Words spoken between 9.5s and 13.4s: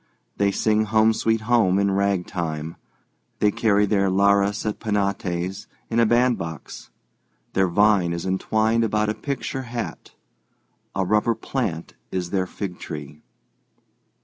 hat; a rubber plant is their fig tree.